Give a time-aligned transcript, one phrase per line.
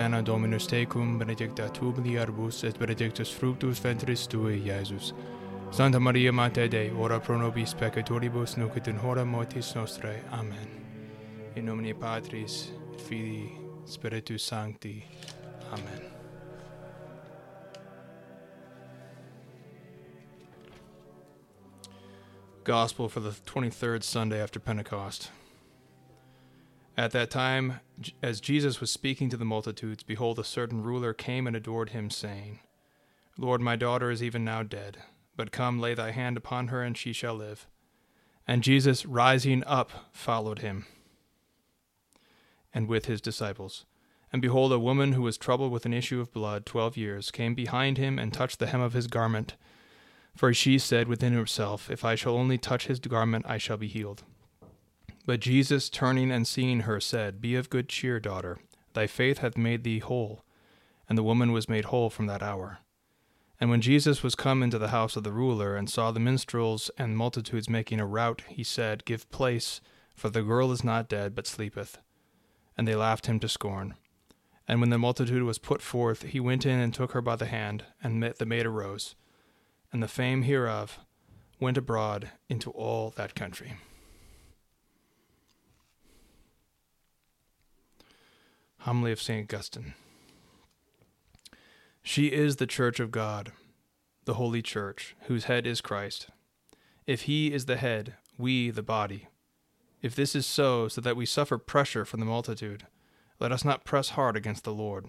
[0.00, 5.12] Anna Dominus tecum, benedicta tu mulieribus, et benedictus fructus ventris tui, Iesus.
[5.70, 10.22] Sancta Maria Mater Dei, ora pro nobis peccatoribus, nunc et in hora mortis nostrae.
[10.32, 10.68] Amen.
[11.54, 12.72] In nomine Patris,
[13.08, 13.52] Filii,
[13.84, 15.04] Spiritus Sancti.
[15.70, 16.00] Amen.
[22.64, 25.30] Gospel for the 23rd Sunday after Pentecost.
[26.96, 27.80] At that time,
[28.22, 32.10] as Jesus was speaking to the multitudes, behold, a certain ruler came and adored him,
[32.10, 32.60] saying,
[33.38, 34.98] Lord, my daughter is even now dead,
[35.36, 37.66] but come, lay thy hand upon her, and she shall live.
[38.46, 40.86] And Jesus, rising up, followed him,
[42.74, 43.86] and with his disciples.
[44.32, 47.54] And behold, a woman who was troubled with an issue of blood twelve years came
[47.54, 49.54] behind him and touched the hem of his garment.
[50.36, 53.88] For she said within herself, If I shall only touch his garment, I shall be
[53.88, 54.22] healed.
[55.30, 58.58] But Jesus, turning and seeing her, said, Be of good cheer, daughter.
[58.94, 60.44] Thy faith hath made thee whole.
[61.08, 62.78] And the woman was made whole from that hour.
[63.60, 66.90] And when Jesus was come into the house of the ruler, and saw the minstrels
[66.98, 69.80] and multitudes making a rout, he said, Give place,
[70.16, 71.98] for the girl is not dead, but sleepeth.
[72.76, 73.94] And they laughed him to scorn.
[74.66, 77.46] And when the multitude was put forth, he went in and took her by the
[77.46, 79.14] hand, and the maid arose.
[79.92, 80.98] And the fame hereof
[81.60, 83.74] went abroad into all that country.
[88.84, 89.44] Homily of St.
[89.44, 89.92] Augustine.
[92.02, 93.52] She is the church of God,
[94.24, 96.28] the holy church, whose head is Christ.
[97.06, 99.28] If he is the head, we the body.
[100.00, 102.86] If this is so, so that we suffer pressure from the multitude,
[103.38, 105.08] let us not press hard against the Lord.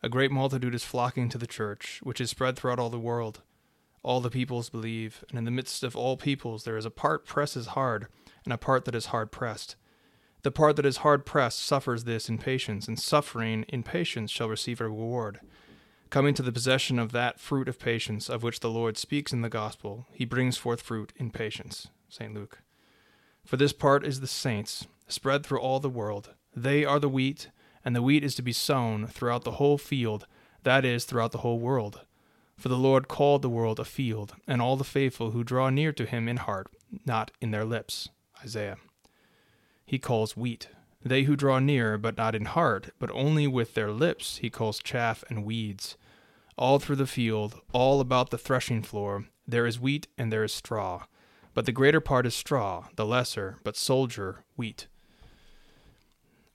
[0.00, 3.40] A great multitude is flocking to the church, which is spread throughout all the world.
[4.04, 7.26] All the peoples believe, and in the midst of all peoples there is a part
[7.26, 8.06] presses hard,
[8.44, 9.74] and a part that is hard pressed.
[10.42, 14.48] The part that is hard pressed suffers this in patience, and suffering in patience shall
[14.48, 15.40] receive a reward.
[16.10, 19.42] Coming to the possession of that fruit of patience of which the Lord speaks in
[19.42, 21.88] the gospel, he brings forth fruit in patience.
[22.08, 22.34] St.
[22.34, 22.58] Luke.
[23.44, 26.34] For this part is the saints, spread through all the world.
[26.54, 27.48] They are the wheat,
[27.84, 30.26] and the wheat is to be sown throughout the whole field,
[30.64, 32.02] that is, throughout the whole world.
[32.56, 35.92] For the Lord called the world a field, and all the faithful who draw near
[35.92, 36.66] to him in heart,
[37.06, 38.08] not in their lips.
[38.42, 38.76] Isaiah.
[39.92, 40.68] He calls wheat.
[41.04, 44.78] They who draw near, but not in heart, but only with their lips, he calls
[44.78, 45.98] chaff and weeds.
[46.56, 50.54] All through the field, all about the threshing floor, there is wheat and there is
[50.54, 51.04] straw.
[51.52, 54.86] But the greater part is straw, the lesser, but soldier, wheat.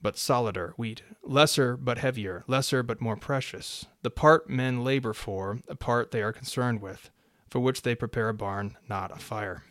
[0.01, 1.03] But solider, wheat.
[1.21, 2.43] Lesser, but heavier.
[2.47, 3.85] Lesser, but more precious.
[4.01, 7.11] The part men labor for, the part they are concerned with,
[7.51, 9.63] for which they prepare a barn, not a fire.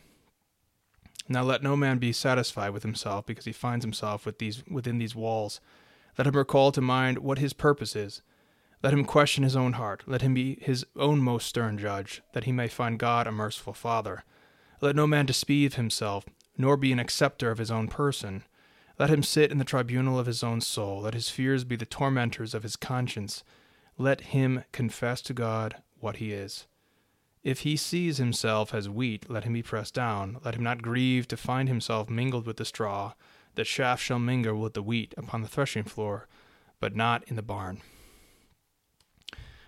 [1.29, 4.97] Now let no man be satisfied with himself because he finds himself with these, within
[4.97, 5.59] these walls.
[6.17, 8.21] Let him recall to mind what his purpose is.
[8.83, 10.03] Let him question his own heart.
[10.05, 13.73] Let him be his own most stern judge, that he may find God a merciful
[13.73, 14.23] Father.
[14.81, 16.25] Let no man deceive himself,
[16.57, 18.43] nor be an acceptor of his own person.
[18.99, 21.01] Let him sit in the tribunal of his own soul.
[21.01, 23.43] Let his fears be the tormentors of his conscience.
[23.97, 26.67] Let him confess to God what he is.
[27.47, 30.37] If he sees himself as wheat, let him be pressed down.
[30.43, 33.13] Let him not grieve to find himself mingled with the straw.
[33.55, 36.27] The chaff shall mingle with the wheat upon the threshing floor,
[36.81, 37.79] but not in the barn.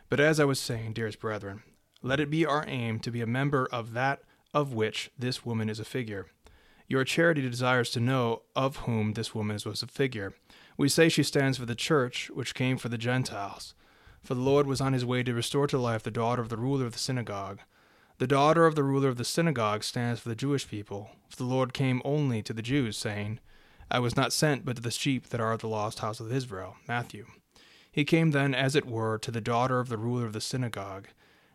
[0.09, 1.63] But as I was saying, dearest brethren,
[2.01, 4.23] let it be our aim to be a member of that
[4.53, 6.25] of which this woman is a figure.
[6.89, 10.33] Your charity desires to know of whom this woman was a figure.
[10.75, 13.73] We say she stands for the church, which came for the Gentiles.
[14.23, 16.57] For the Lord was on his way to restore to life the daughter of the
[16.57, 17.59] ruler of the synagogue.
[18.17, 21.11] The daughter of the ruler of the synagogue stands for the Jewish people.
[21.29, 23.39] For the Lord came only to the Jews, saying,
[23.89, 26.31] I was not sent but to the sheep that are of the lost house of
[26.31, 26.75] Israel.
[26.87, 27.25] Matthew.
[27.91, 31.07] He came then, as it were, to the daughter of the ruler of the synagogue.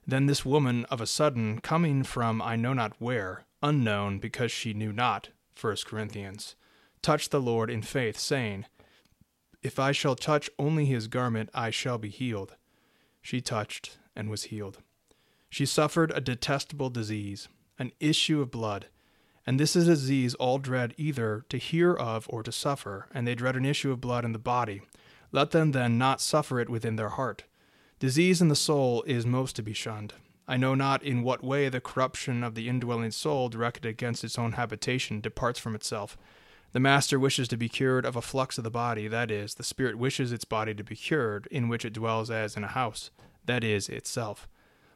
[0.07, 4.75] Then this woman, of a sudden, coming from I know not where, unknown, because she
[4.75, 5.29] knew not,
[5.61, 6.57] 1 Corinthians,
[7.03, 8.67] touched the Lord in faith, saying,
[9.65, 12.55] If I shall touch only his garment, I shall be healed.
[13.23, 14.83] She touched and was healed.
[15.49, 17.49] She suffered a detestable disease,
[17.79, 18.87] an issue of blood.
[19.47, 23.27] And this is a disease all dread either to hear of or to suffer, and
[23.27, 24.83] they dread an issue of blood in the body.
[25.33, 27.45] Let them then not suffer it within their heart.
[27.99, 30.13] Disease in the soul is most to be shunned.
[30.47, 34.39] I know not in what way the corruption of the indwelling soul, directed against its
[34.39, 36.19] own habitation, departs from itself.
[36.75, 39.63] The master wishes to be cured of a flux of the body, that is, the
[39.63, 43.13] spirit wishes its body to be cured, in which it dwells as in a house,
[43.45, 44.49] that is, itself.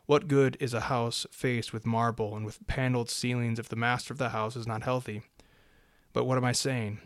[0.06, 4.12] What good is a house faced with marble and with paneled ceilings if the master
[4.12, 5.22] of the house is not healthy?
[6.12, 6.98] But what am I saying?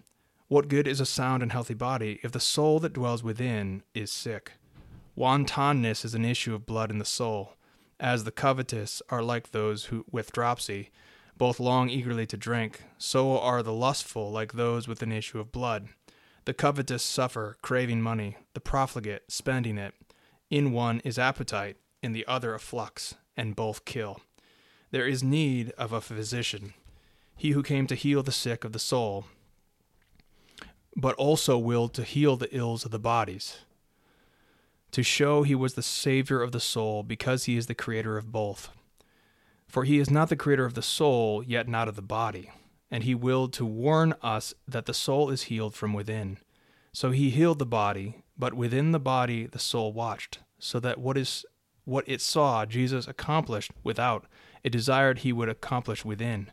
[0.49, 4.11] What good is a sound and healthy body if the soul that dwells within is
[4.11, 4.53] sick?
[5.15, 7.57] Wantonness is an issue of blood in the soul,
[8.01, 10.91] as the covetous are like those who with dropsy,
[11.43, 15.51] both long eagerly to drink, so are the lustful like those with an issue of
[15.51, 15.89] blood.
[16.45, 19.93] The covetous suffer, craving money, the profligate spending it.
[20.51, 24.21] In one is appetite, in the other a flux, and both kill.
[24.93, 26.75] There is need of a physician,
[27.35, 29.25] he who came to heal the sick of the soul,
[30.95, 33.57] but also willed to heal the ills of the bodies
[34.93, 38.31] to show he was the Savior of the soul, because he is the creator of
[38.31, 38.69] both.
[39.73, 42.51] For he is not the creator of the soul, yet not of the body.
[42.91, 46.37] And he willed to warn us that the soul is healed from within.
[46.93, 51.17] So he healed the body, but within the body the soul watched, so that what
[51.17, 51.47] is
[51.87, 54.27] what it saw Jesus accomplished without,
[54.63, 56.53] it desired he would accomplish within.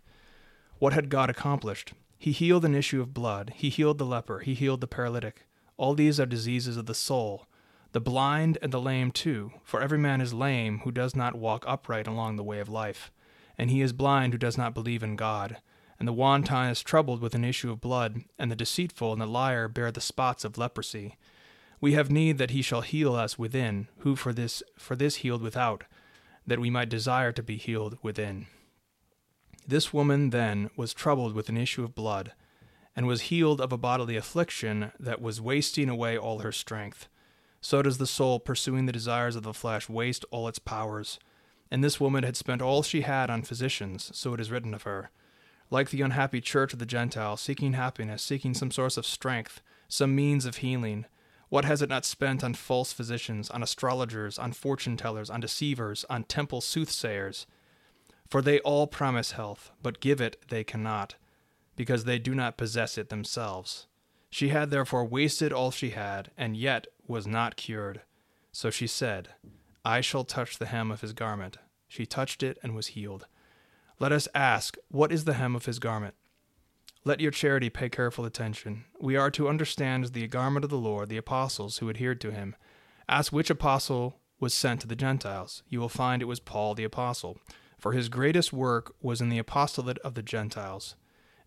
[0.77, 1.91] What had God accomplished?
[2.17, 5.45] He healed an issue of blood, he healed the leper, he healed the paralytic.
[5.75, 7.47] All these are diseases of the soul
[7.91, 11.63] the blind and the lame too, for every man is lame who does not walk
[11.67, 13.11] upright along the way of life,
[13.57, 15.57] and he is blind who does not believe in God.
[15.97, 19.25] And the wanton is troubled with an issue of blood, and the deceitful and the
[19.25, 21.17] liar bear the spots of leprosy.
[21.81, 25.41] We have need that he shall heal us within, who for this for this healed
[25.41, 25.83] without,
[26.45, 28.45] that we might desire to be healed within.
[29.67, 32.33] This woman then was troubled with an issue of blood,
[32.95, 37.09] and was healed of a bodily affliction that was wasting away all her strength
[37.61, 41.19] so does the soul, pursuing the desires of the flesh, waste all its powers.
[41.71, 44.83] And this woman had spent all she had on physicians, so it is written of
[44.83, 45.11] her.
[45.69, 50.15] Like the unhappy church of the Gentiles, seeking happiness, seeking some source of strength, some
[50.15, 51.05] means of healing,
[51.49, 56.05] what has it not spent on false physicians, on astrologers, on fortune tellers, on deceivers,
[56.09, 57.47] on temple soothsayers?
[58.27, 61.15] For they all promise health, but give it they cannot,
[61.75, 63.87] because they do not possess it themselves.
[64.29, 68.01] She had therefore wasted all she had, and yet was not cured.
[68.51, 69.29] So she said,
[69.83, 71.57] I shall touch the hem of his garment.
[71.87, 73.25] She touched it and was healed.
[73.99, 76.15] Let us ask, What is the hem of his garment?
[77.03, 78.85] Let your charity pay careful attention.
[78.99, 82.55] We are to understand the garment of the Lord, the apostles who adhered to him.
[83.07, 85.63] Ask which apostle was sent to the Gentiles.
[85.67, 87.39] You will find it was Paul the apostle,
[87.77, 90.95] for his greatest work was in the apostolate of the Gentiles.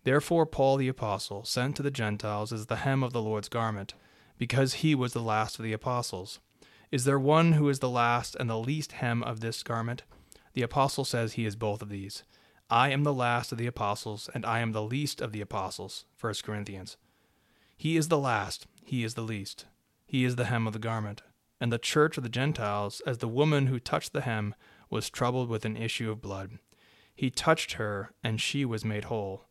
[0.03, 3.93] Therefore, Paul the apostle, sent to the Gentiles, is the hem of the Lord's garment
[4.37, 6.39] because he was the last of the apostles.
[6.91, 10.03] Is there one who is the last and the least hem of this garment?
[10.53, 12.23] The apostle says he is both of these.
[12.69, 16.05] I am the last of the apostles, and I am the least of the apostles.
[16.19, 16.97] 1 Corinthians.
[17.75, 19.65] He is the last, he is the least.
[20.05, 21.21] He is the hem of the garment.
[21.59, 24.55] And the church of the Gentiles, as the woman who touched the hem,
[24.89, 26.59] was troubled with an issue of blood.
[27.15, 29.45] He touched her, and she was made whole.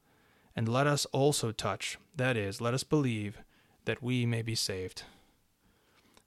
[0.55, 3.38] And let us also touch, that is, let us believe,
[3.84, 5.05] that we may be saved.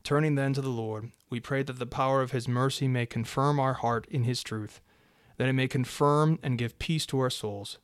[0.03, 3.59] Turning then to the Lord, we pray that the power of his mercy may confirm
[3.59, 4.79] our heart in his truth,
[5.37, 7.79] that it may confirm and give peace to our souls.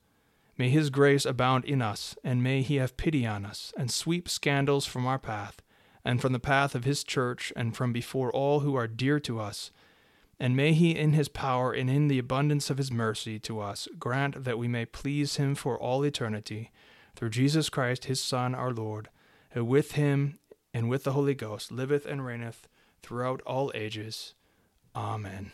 [0.55, 4.29] May his grace abound in us, and may he have pity on us, and sweep
[4.29, 5.63] scandals from our path,
[6.05, 9.39] and from the path of his church, and from before all who are dear to
[9.39, 9.71] us.
[10.39, 13.87] And may he, in his power and in the abundance of his mercy to us,
[13.97, 16.71] grant that we may please him for all eternity,
[17.15, 19.09] through Jesus Christ, his Son, our Lord
[19.51, 20.39] who with him
[20.73, 22.67] and with the Holy Ghost liveth and reigneth
[23.01, 24.33] throughout all ages.
[24.95, 25.51] Amen.